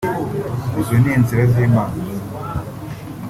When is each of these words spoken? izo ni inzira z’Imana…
izo 0.81 0.95
ni 1.01 1.09
inzira 1.15 1.43
z’Imana… 1.51 1.95